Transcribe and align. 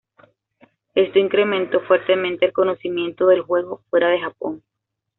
Esto 0.95 1.19
incrementó 1.19 1.79
fuertemente 1.81 2.47
el 2.47 2.53
conocimiento 2.53 3.27
del 3.27 3.41
juego 3.41 3.83
fuera 3.91 4.09
de 4.09 4.19
Japón. 4.19 4.63